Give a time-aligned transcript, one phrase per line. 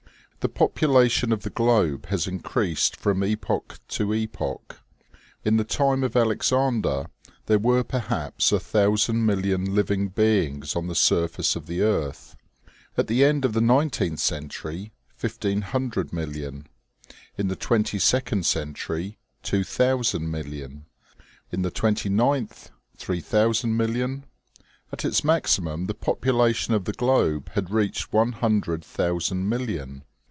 [0.43, 4.81] The population of the globe has increased from epoch to epoch.
[5.45, 7.05] In the time of Alexander
[7.45, 12.35] there were perhaps a thousand million living beings on the surface of the earth.
[12.97, 16.65] At the end of the nineteenth century fifteen hundred million;
[17.37, 20.87] in the twenty second century two thousand million;
[21.51, 24.23] in the twenty ninth three thousand million;
[24.91, 25.99] at its maximum 222 OMEGA.
[25.99, 30.03] the population of the globe had reached one hundred thousand million.